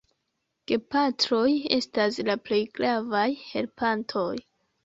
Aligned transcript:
Gepatroj 0.71 1.43
estas 1.77 2.19
la 2.31 2.39
plej 2.49 2.61
gravaj 2.81 3.25
helpantoj. 3.45 4.29